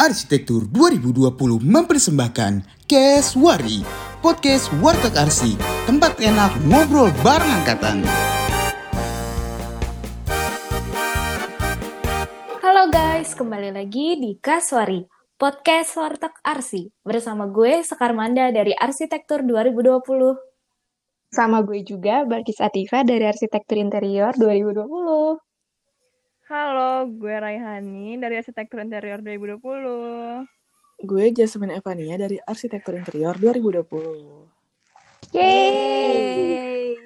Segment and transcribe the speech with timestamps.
[0.00, 3.84] Arsitektur 2020 mempersembahkan Keswari,
[4.24, 8.00] podcast Warteg Arsi, tempat enak ngobrol bareng angkatan.
[12.64, 15.04] Halo guys, kembali lagi di Kaswari,
[15.36, 16.88] podcast Warteg Arsi.
[17.04, 20.00] Bersama gue, Sekar Manda dari Arsitektur 2020.
[21.28, 25.49] Sama gue juga, Barkis Atifa dari Arsitektur Interior 2020.
[26.50, 30.42] Halo, gue Raihani dari Arsitektur Interior 2020.
[31.06, 35.30] Gue Jasmine Evania dari Arsitektur Interior 2020.
[35.30, 36.98] Yeay!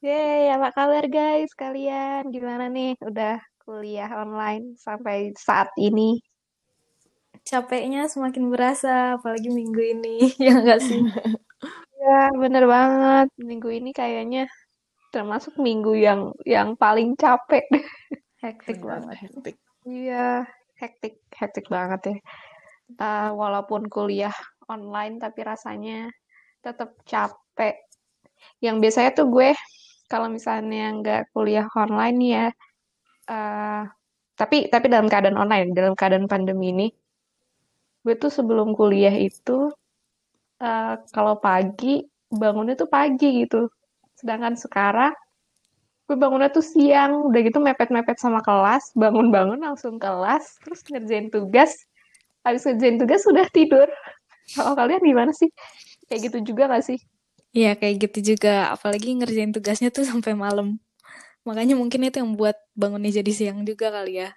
[0.00, 2.32] Yeay, apa kabar guys kalian?
[2.32, 2.96] Gimana nih?
[3.04, 3.36] Udah
[3.68, 6.16] kuliah online sampai saat ini?
[7.44, 11.04] Capeknya semakin berasa, apalagi minggu ini, ya nggak sih?
[12.02, 13.30] Ya, bener banget.
[13.38, 14.50] Minggu ini kayaknya
[15.12, 17.62] termasuk minggu yang yang paling capek.
[18.42, 19.16] Hektik Benar, banget.
[19.22, 19.56] hektik.
[19.86, 20.42] Iya,
[20.74, 22.16] hektik, hektik banget ya.
[22.98, 24.34] Eh, walaupun kuliah
[24.66, 26.10] online, tapi rasanya
[26.58, 27.78] tetap capek.
[28.58, 29.50] Yang biasanya tuh gue,
[30.10, 32.46] kalau misalnya nggak kuliah online ya,
[33.30, 33.82] eh,
[34.34, 36.88] tapi tapi dalam keadaan online, dalam keadaan pandemi ini,
[38.02, 39.70] gue tuh sebelum kuliah itu,
[40.58, 43.70] eh, kalau pagi, bangunnya tuh pagi gitu.
[44.18, 45.14] Sedangkan sekarang,
[46.12, 51.88] gue bangunnya tuh siang udah gitu mepet-mepet sama kelas bangun-bangun langsung kelas terus ngerjain tugas
[52.44, 53.88] habis ngerjain tugas sudah tidur
[54.52, 55.48] kalau kalian gimana sih
[56.12, 57.00] kayak gitu juga gak sih
[57.52, 58.72] Iya, kayak gitu juga.
[58.72, 60.80] Apalagi ngerjain tugasnya tuh sampai malam.
[61.44, 64.32] Makanya mungkin itu yang buat bangunnya jadi siang juga kali ya.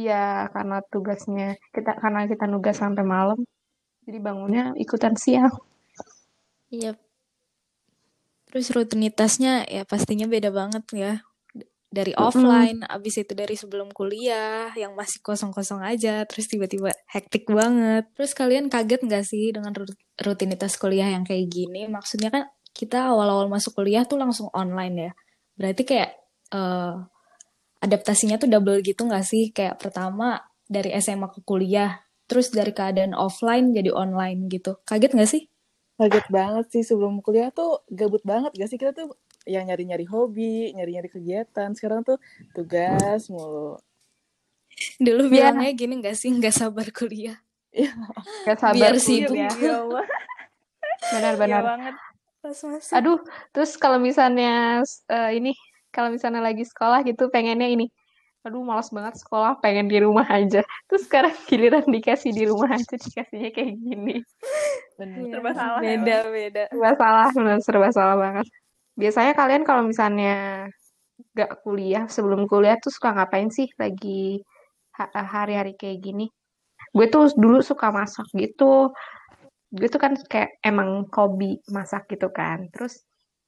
[0.00, 3.38] Iya karena tugasnya kita karena kita nugas sampai malam
[4.08, 5.52] jadi bangunnya ikutan siang
[6.72, 6.96] Iya.
[8.52, 11.24] Terus rutinitasnya ya pastinya beda banget ya.
[11.92, 18.08] Dari offline, abis itu dari sebelum kuliah, yang masih kosong-kosong aja, terus tiba-tiba hektik banget.
[18.16, 21.84] Terus kalian kaget nggak sih dengan rut- rutinitas kuliah yang kayak gini?
[21.92, 25.12] Maksudnya kan kita awal-awal masuk kuliah tuh langsung online ya.
[25.52, 26.10] Berarti kayak
[26.56, 26.96] eh,
[27.84, 29.52] adaptasinya tuh double gitu nggak sih?
[29.52, 34.80] Kayak pertama dari SMA ke kuliah, terus dari keadaan offline jadi online gitu.
[34.88, 35.51] Kaget nggak sih?
[35.96, 39.12] Kaget banget sih sebelum kuliah tuh gabut banget gak sih kita tuh
[39.46, 41.74] yang nyari-nyari hobi, nyari-nyari kegiatan.
[41.74, 42.16] Sekarang tuh
[42.54, 43.76] tugas mulu.
[44.98, 45.52] Dulu Iya.
[45.52, 47.36] bilangnya gini gak sih, nggak sabar kuliah.
[48.44, 49.36] gak sabar Biar sibuk.
[49.36, 49.78] ya Iya.
[49.80, 50.04] Iya
[51.12, 51.94] benar-benar banget.
[52.42, 52.82] Masuk.
[52.90, 53.18] aduh
[53.54, 55.54] terus kalau misalnya eh, ini
[55.94, 57.86] kalau misalnya lagi sekolah gitu pengennya ini
[58.42, 60.66] aduh malas banget sekolah pengen di rumah aja.
[60.90, 64.16] Terus sekarang giliran dikasih di rumah aja dikasihnya kayak gini.
[64.98, 65.30] Bener.
[65.30, 65.80] Serba salah.
[65.80, 66.62] Ya, Beda, beda.
[66.74, 68.46] serba salah benar serba salah banget.
[68.98, 70.66] Biasanya kalian kalau misalnya
[71.32, 74.42] gak kuliah sebelum kuliah tuh suka ngapain sih lagi
[74.98, 76.26] ha- hari-hari kayak gini?
[76.92, 78.92] Gue tuh dulu suka masak gitu.
[79.72, 82.68] Gue tuh kan kayak emang hobi masak gitu kan.
[82.74, 83.00] Terus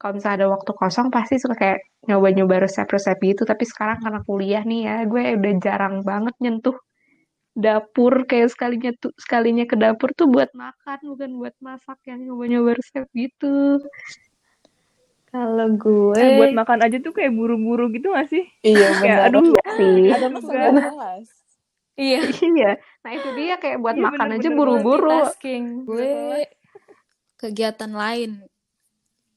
[0.05, 4.61] kalau misalnya ada waktu kosong pasti suka kayak nyoba-nyoba resep-resep gitu tapi sekarang karena kuliah
[4.61, 6.77] nih ya gue udah jarang banget nyentuh
[7.57, 12.77] dapur kayak sekalinya tuh sekalinya ke dapur tuh buat makan bukan buat masak yang nyoba-nyoba
[12.77, 13.81] resep gitu
[15.35, 18.47] Kalau gue, Eh, buat makan aja tuh kayak buru-buru gitu gak sih?
[18.63, 19.35] Iya Kayak bener.
[19.35, 20.71] aduh, sih Ada masa Enggak.
[20.71, 21.27] gak jelas.
[21.99, 22.73] iya, iya
[23.03, 25.65] nah itu dia kayak buat Iya, makan aja bener-bener buru-buru multitasking.
[25.91, 26.13] Gue
[27.41, 28.31] kegiatan lain.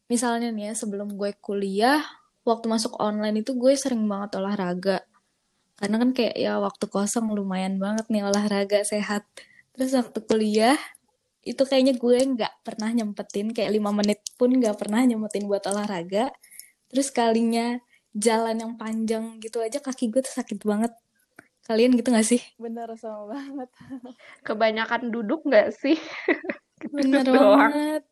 [0.08, 2.00] Misalnya nih ya, sebelum gue kuliah,
[2.48, 5.04] waktu masuk online itu gue sering banget olahraga.
[5.78, 9.28] Karena kan kayak ya waktu kosong lumayan banget nih olahraga sehat.
[9.76, 10.80] Terus waktu kuliah,
[11.46, 16.32] itu kayaknya gue nggak pernah nyempetin, kayak lima menit pun nggak pernah nyempetin buat olahraga.
[16.90, 17.78] Terus kalinya
[18.16, 20.92] jalan yang panjang gitu aja kaki gue tuh sakit banget.
[21.68, 22.40] Kalian gitu gak sih?
[22.56, 23.70] Bener sama banget.
[24.48, 26.00] kebanyakan duduk nggak sih
[26.96, 27.72] Bener Duduk doang.
[27.76, 28.04] banget.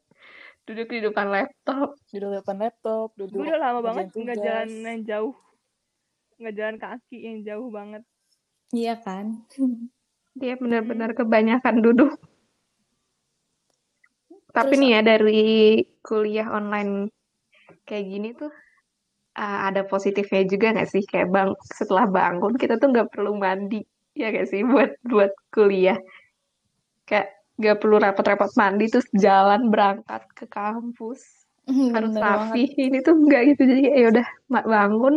[0.65, 3.37] Duduk di depan laptop Duduk depan laptop, duduk.
[3.41, 5.35] gue udah lama banget nggak jalan yang jauh.
[6.41, 8.03] Nggak jalan kaki yang jauh banget.
[8.73, 9.45] Iya kan?
[10.35, 12.11] dia benar-benar kebanyakan duduk
[14.55, 15.43] tapi Terus nih ya dari
[15.99, 17.11] kuliah online
[17.83, 18.51] kayak gini tuh
[19.35, 23.83] uh, ada positifnya juga nggak sih kayak bang setelah bangun kita tuh nggak perlu mandi
[24.15, 25.99] ya nggak sih buat buat kuliah
[27.03, 31.21] kayak nggak perlu repot-repot mandi terus jalan berangkat ke kampus
[31.93, 32.83] harus Bener rapi banget.
[32.85, 34.27] ini tuh nggak gitu jadi ya udah
[34.65, 35.15] bangun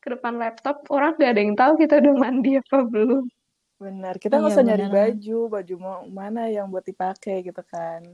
[0.00, 3.24] ke depan laptop orang gak ada yang tahu kita udah mandi apa belum
[3.80, 4.20] Bener.
[4.20, 8.04] Kita nggak Iya, usah nyari baju, baju mau mana yang buat dipakai gitu kan.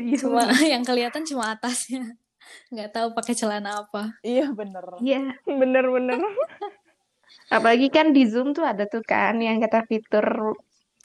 [0.00, 2.16] Iya, Cuma yang kelihatan cuma atasnya.
[2.72, 4.16] Nggak tahu pakai celana apa.
[4.24, 4.80] Iya bener.
[5.04, 6.24] Iya, Bener-bener.
[7.52, 10.24] Apalagi kan di Zoom tuh ada tuh kan yang kata fitur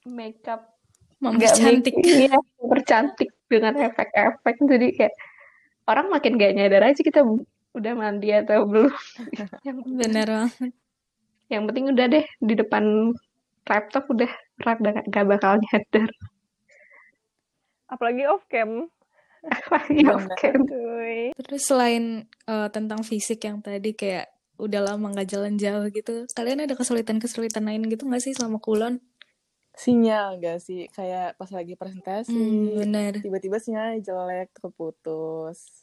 [0.07, 0.70] makeup nggak
[1.21, 1.94] Mempercantik.
[2.01, 4.56] iya, mempercantik dengan efek-efek.
[4.57, 5.15] Jadi kayak
[5.85, 7.21] orang makin gak nyadar aja kita
[7.77, 8.94] udah mandi atau belum.
[9.62, 10.71] Yang, Bener banget.
[11.51, 13.13] yang penting udah deh di depan
[13.69, 14.31] laptop udah
[14.65, 16.09] rada gak, gak bakal nyadar.
[17.91, 18.89] Apalagi off cam.
[19.45, 20.15] Apalagi Bener.
[20.18, 20.57] off cam.
[21.38, 24.25] Terus selain eh, tentang fisik yang tadi kayak
[24.62, 29.01] udah lama nggak jalan jauh gitu, kalian ada kesulitan-kesulitan lain gitu nggak sih selama kulon?
[29.81, 30.86] Sinyal gak sih?
[30.94, 33.18] Kayak pas lagi presentasi, Hmm, bener.
[33.18, 35.81] tiba-tiba sinyal jelek, keputus.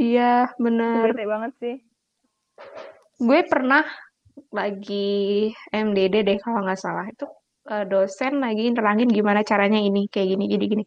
[0.00, 1.12] Iya, bener.
[1.12, 1.76] Bete banget sih.
[3.20, 3.84] Gue pernah
[4.48, 7.04] lagi MDD deh kalau nggak salah.
[7.10, 7.28] Itu
[7.68, 10.84] eh, dosen lagi nerangin gimana caranya ini, kayak gini, gini, gini.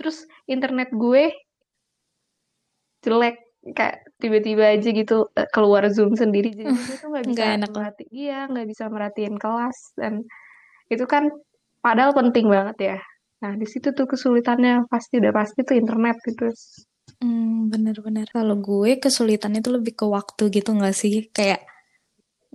[0.00, 1.34] Terus internet gue
[3.04, 3.36] jelek,
[3.76, 6.54] kayak tiba-tiba aja gitu eh, keluar Zoom sendiri.
[6.54, 9.92] Jadi gue tuh nggak bisa enak merhati, iya, nggak bisa merhatiin kelas.
[9.98, 10.24] Dan
[10.88, 11.28] itu kan
[11.84, 12.98] padahal penting banget ya.
[13.44, 16.48] Nah, di situ tuh kesulitannya pasti udah pasti tuh internet gitu.
[17.20, 18.24] Hmm, bener-bener.
[18.32, 21.28] Kalau gue kesulitannya tuh lebih ke waktu gitu nggak sih?
[21.28, 21.68] Kayak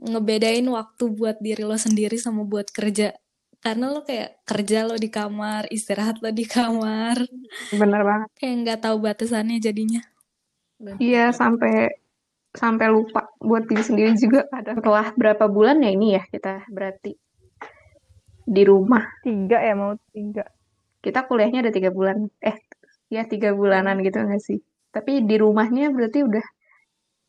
[0.02, 3.14] ngebedain waktu buat diri lo sendiri sama buat kerja.
[3.60, 7.22] Karena lo kayak kerja lo di kamar, istirahat lo di kamar.
[7.70, 8.30] Bener banget.
[8.40, 10.02] Kayak nggak tahu batasannya jadinya.
[10.98, 11.92] Iya, sampai
[12.50, 14.82] sampai lupa buat diri sendiri juga kadang.
[14.82, 17.14] Setelah berapa bulan ya ini ya kita berarti
[18.50, 19.06] di rumah.
[19.22, 20.44] Tiga ya mau tiga.
[21.00, 22.25] Kita kuliahnya ada tiga bulan.
[22.42, 22.57] Eh,
[23.13, 24.57] ya tiga bulanan gitu nggak sih?
[24.90, 26.46] Tapi di rumahnya berarti udah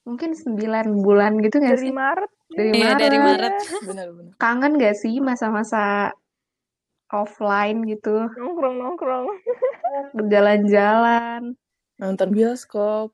[0.09, 1.93] mungkin sembilan bulan gitu nggak Dari sih?
[1.93, 2.31] Maret.
[2.51, 3.55] Dari Iya, dari Maret.
[3.87, 4.33] Bener-bener.
[4.41, 6.11] Kangen nggak sih masa-masa
[7.13, 8.27] offline gitu?
[8.33, 9.27] Nongkrong-nongkrong.
[10.31, 11.55] Jalan-jalan,
[12.01, 13.13] Nonton bioskop.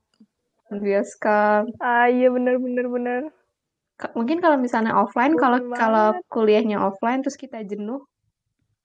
[0.70, 1.70] bioskop.
[1.82, 3.22] Ah iya bener bener bener.
[4.18, 8.00] Mungkin kalau misalnya offline, kalau kalau kuliahnya offline terus kita jenuh,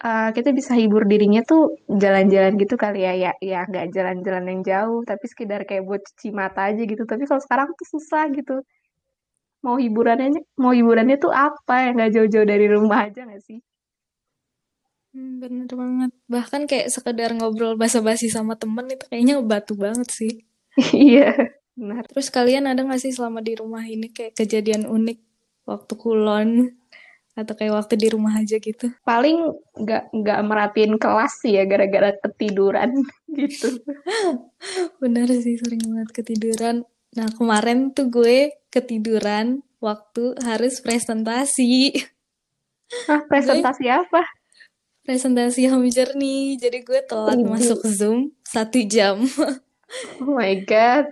[0.07, 1.61] eh, kita bisa hibur dirinya tuh
[2.03, 6.29] jalan-jalan gitu kali ya, ya, ya nggak jalan-jalan yang jauh, tapi sekedar kayak buat cuci
[6.41, 7.03] mata aja gitu.
[7.11, 8.55] Tapi kalau sekarang tuh susah gitu.
[9.65, 13.57] Mau hiburannya, mau hiburannya tuh apa yang nggak jauh-jauh dari rumah aja nggak sih?
[15.13, 16.11] Hmm, bener banget.
[16.33, 20.31] Bahkan kayak sekedar ngobrol basa-basi sama temen itu kayaknya batu banget sih.
[20.95, 21.35] Iya,
[21.81, 22.05] benar.
[22.05, 25.17] Terus kalian ada nggak sih selama di rumah ini kayak kejadian unik
[25.65, 26.77] waktu kulon
[27.31, 28.93] atau kayak waktu di rumah aja gitu?
[29.01, 29.49] Paling
[29.81, 32.93] nggak nggak merhatiin kelas sih ya gara-gara ketiduran
[33.39, 33.81] gitu.
[35.01, 36.85] Bener sih sering banget ketiduran.
[37.17, 41.97] Nah kemarin tuh gue ketiduran waktu harus presentasi.
[43.09, 44.21] Ah, presentasi apa?
[45.01, 46.59] Presentasi Home Journey.
[46.61, 47.49] Jadi gue telat Widih.
[47.49, 49.23] masuk Zoom satu jam.
[50.21, 51.07] Oh my God.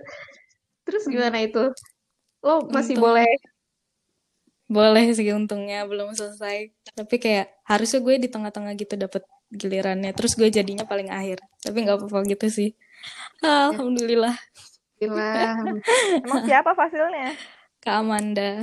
[0.90, 1.70] Terus gimana itu?
[2.42, 3.14] Lo masih Untung.
[3.14, 3.30] boleh
[4.70, 6.70] Boleh sih untungnya belum selesai.
[6.94, 10.14] Tapi kayak harusnya gue di tengah-tengah gitu dapet gilirannya.
[10.14, 11.42] Terus gue jadinya paling akhir.
[11.58, 12.70] Tapi nggak apa-apa gitu sih.
[13.42, 14.38] Alhamdulillah.
[15.02, 15.82] bilang,
[16.22, 17.34] Emang siapa fasilnya?
[17.82, 18.62] Kak Amanda.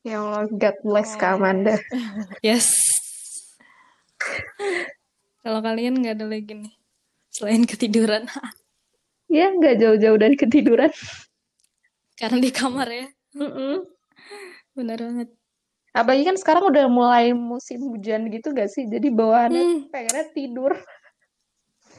[0.00, 1.76] ya Allah, God bless Kak Amanda.
[2.40, 2.72] Yes.
[5.44, 6.72] Kalau kalian nggak ada lagi nih.
[7.28, 8.24] Selain ketiduran.
[9.28, 10.88] Ya, nggak jauh-jauh dari ketiduran.
[12.20, 13.06] Karena di kamar ya.
[13.34, 13.88] Mm-mm.
[14.76, 15.28] Bener banget.
[15.90, 18.86] Apalagi kan sekarang udah mulai musim hujan gitu gak sih?
[18.86, 19.80] Jadi bawaannya Hmm.
[19.90, 20.72] pengennya tidur.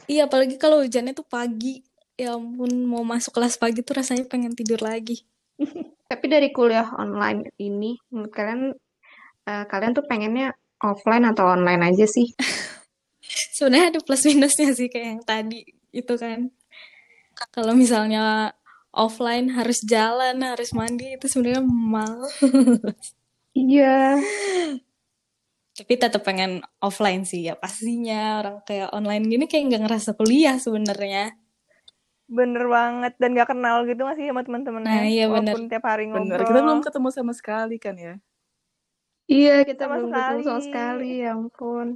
[0.08, 1.84] Iya, apalagi kalau hujannya tuh pagi.
[2.16, 5.26] Ya ampun, mau masuk kelas pagi tuh rasanya pengen tidur lagi.
[6.12, 8.62] Tapi dari kuliah online ini, menurut kalian,
[9.48, 12.30] eh, kalian tuh pengennya offline atau online aja sih?
[13.58, 16.52] Sebenarnya ada plus minusnya sih kayak yang tadi itu kan.
[17.52, 18.54] Kalau misalnya
[18.92, 22.28] offline harus jalan, harus mandi itu sebenarnya mal.
[23.52, 24.20] Iya.
[25.72, 28.40] Tapi tetap pengen offline sih ya pastinya.
[28.44, 31.36] Orang kayak online gini kayak nggak ngerasa kuliah sebenarnya.
[32.32, 34.88] Bener banget dan gak kenal gitu gak sih sama teman-temannya?
[34.88, 35.52] Nah, iya, bener.
[35.52, 36.40] Walaupun tiap hari Bener.
[36.40, 36.48] ngobrol.
[36.48, 38.16] Kita belum ketemu sama sekali kan ya.
[39.28, 40.64] Iya, kita Sama belum ketemu sama sekali.
[40.64, 41.88] sekali, ya ampun.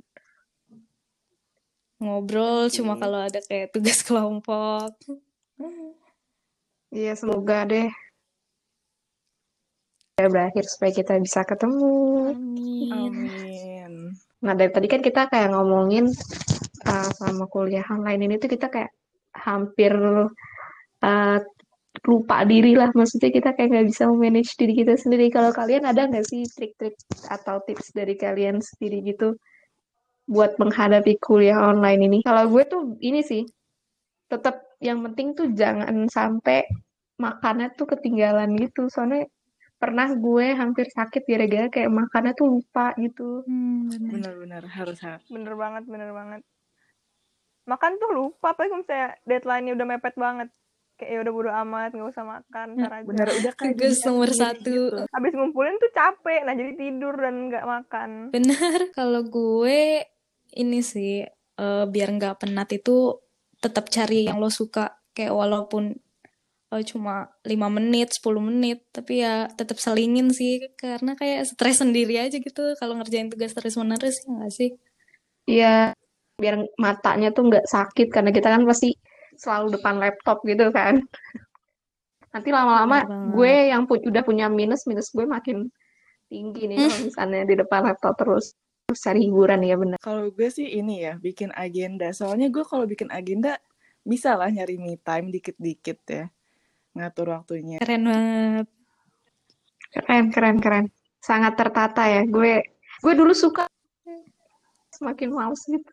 [1.97, 2.75] Ngobrol Iya.
[2.75, 4.91] cuma kalau ada kayak tugas kelompok.
[6.95, 7.91] Iya, semoga deh
[10.15, 12.31] ya berakhir supaya kita bisa ketemu.
[12.31, 12.91] Amin.
[12.91, 13.93] Amin.
[14.39, 16.07] Nah, dari tadi kan kita kayak ngomongin
[16.87, 18.95] uh, sama kuliah online ini tuh kita kayak
[19.35, 19.91] hampir
[21.03, 21.39] uh,
[22.07, 22.95] lupa diri lah.
[22.95, 25.27] Maksudnya kita kayak nggak bisa manage diri kita sendiri.
[25.27, 26.95] Kalau kalian ada nggak sih trik-trik
[27.27, 29.35] atau tips dari kalian sendiri gitu
[30.31, 32.17] buat menghadapi kuliah online ini?
[32.23, 33.43] Kalau gue tuh ini sih,
[34.31, 36.63] tetap yang penting tuh jangan sampai
[37.15, 38.87] makannya tuh ketinggalan gitu.
[38.91, 39.27] Soalnya
[39.75, 43.43] pernah gue hampir sakit gara-gara kayak makannya tuh lupa gitu.
[43.43, 44.11] Hmm, bener.
[44.19, 45.27] Benar-benar harus harus.
[45.27, 46.41] Bener banget, bener banget.
[47.65, 50.49] Makan tuh lupa, apalagi kalau misalnya deadline-nya udah mepet banget.
[50.95, 53.03] Kayak ya udah bodo amat, nggak usah makan, ntar aja.
[53.03, 54.71] Benar udah kayak Tugas diri nomor satu.
[54.71, 55.01] gitu.
[55.11, 58.09] Habis ngumpulin tuh capek, nah jadi tidur dan nggak makan.
[58.31, 58.79] Bener.
[58.95, 60.07] Kalau gue
[60.55, 61.27] ini sih
[61.59, 63.19] eh, biar nggak penat itu
[63.59, 64.95] tetap cari yang lo suka.
[65.11, 65.99] Kayak walaupun
[66.77, 72.19] eh, cuma 5 menit, 10 menit, tapi ya tetap selingin sih karena kayak stres sendiri
[72.19, 74.69] aja gitu kalau ngerjain tugas terus-menerus ya nggak sih?
[75.45, 75.75] Iya,
[76.41, 78.93] biar matanya tuh nggak sakit karena kita kan pasti
[79.39, 80.99] selalu depan laptop gitu kan.
[82.35, 85.71] Nanti lama-lama gue yang pu- udah punya minus, minus gue makin
[86.27, 88.51] tinggi nih kalau misalnya di depan laptop terus.
[88.85, 89.97] Terus cari hiburan ya bener.
[90.03, 92.11] Kalau gue sih ini ya, bikin agenda.
[92.11, 93.55] Soalnya gue kalau bikin agenda
[94.05, 96.25] bisa lah nyari me time dikit-dikit ya.
[96.95, 97.77] Ngatur waktunya.
[97.83, 98.67] Keren banget.
[99.91, 100.85] Keren, keren, keren.
[101.19, 102.23] Sangat tertata ya.
[102.23, 102.63] Gue
[103.03, 103.67] gue dulu suka
[104.95, 105.91] semakin males gitu.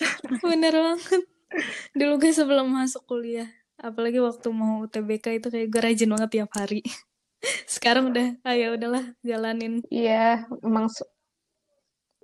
[0.46, 1.22] Bener banget.
[1.94, 3.48] Dulu gue sebelum masuk kuliah,
[3.78, 6.82] apalagi waktu mau UTBK itu kayak gue rajin banget tiap hari.
[7.74, 9.82] Sekarang udah, ah ya udahlah jalanin.
[9.90, 10.90] Iya, emang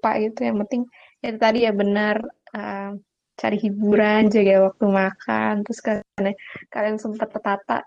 [0.02, 0.82] Pak itu yang penting
[1.22, 2.18] ya tadi ya benar
[2.50, 2.90] eh,
[3.42, 6.30] cari hiburan, jaga waktu makan, terus kalian
[6.70, 7.82] kalian sempat tertata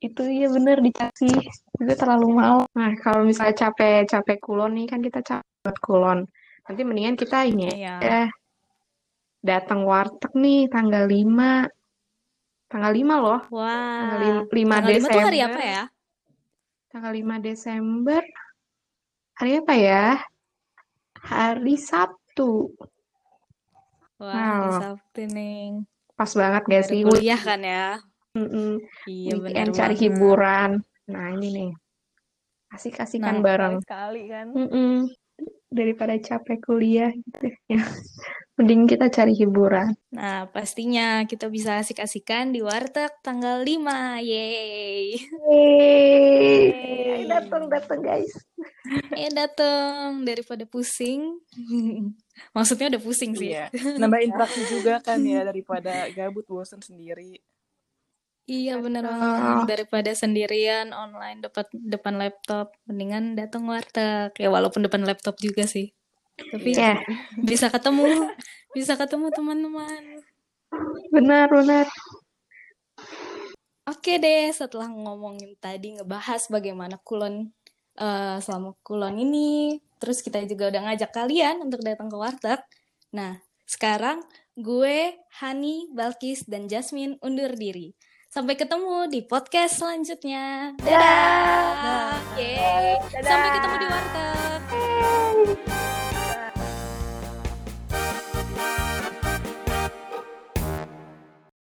[0.00, 1.36] itu ya benar dikasih
[1.76, 2.64] juga terlalu mau.
[2.72, 6.18] Nah, kalau misalnya capek-capek kulon nih kan kita capek buat kulon.
[6.64, 8.30] Nanti mendingan kita ini ya
[9.38, 11.68] datang warteg nih tanggal 5.
[12.68, 13.40] Tanggal 5 loh.
[13.48, 15.48] Wah, Tanggal lim- 5 tanggal 5 tuh hari Desember.
[15.48, 15.82] apa ya?
[16.88, 18.22] Tanggal 5 Desember.
[19.38, 20.04] Hari apa ya?
[21.18, 22.50] Hari Sabtu.
[24.18, 24.98] Wah, Wow.
[25.14, 25.86] Nih.
[26.18, 27.00] Pas banget gak sih?
[27.06, 28.02] kuliah kan ya?
[28.34, 28.82] Mm-mm.
[29.06, 30.02] Iya Weekend cari banget.
[30.02, 30.70] hiburan.
[31.08, 31.70] Nah, ini nih.
[32.74, 33.74] Asik-asikan Nah, bareng.
[33.78, 34.46] Sekali-sekali kan.
[34.54, 34.92] Mm-mm.
[35.68, 37.84] Daripada capek kuliah gitu ya.
[38.58, 39.94] Mending kita cari hiburan.
[40.10, 44.18] Nah, pastinya kita bisa asik-asikan di warteg tanggal 5.
[44.18, 45.14] Yeay.
[45.46, 47.22] Yeay.
[47.30, 48.34] Datang, datang guys.
[49.14, 51.38] Eh dateng daripada pusing.
[52.56, 53.54] Maksudnya udah pusing sih.
[53.54, 53.70] Iya.
[54.02, 57.38] Nambah interaksi juga kan ya daripada gabut bosen sendiri.
[58.48, 59.68] Iya bener banget.
[59.68, 64.32] daripada sendirian online depan depan laptop mendingan datang warteg.
[64.40, 65.92] Ya walaupun depan laptop juga sih.
[66.38, 66.96] Tapi Ya,
[67.36, 68.32] bisa ketemu
[68.72, 70.24] bisa ketemu teman-teman.
[71.12, 71.86] Benar, benar.
[73.88, 77.52] oke deh setelah ngomongin tadi ngebahas bagaimana kulon
[78.00, 82.60] eh, selama kulon ini terus kita juga udah ngajak kalian untuk datang ke warteg.
[83.12, 84.24] Nah sekarang
[84.56, 87.92] gue Hani Balkis dan Jasmine undur diri
[88.28, 90.76] Sampai ketemu di podcast selanjutnya.
[90.84, 92.12] Dadah.
[92.36, 93.00] Yeay.
[93.24, 94.60] Sampai ketemu di warteg.